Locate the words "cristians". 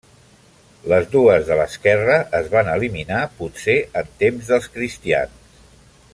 4.79-5.63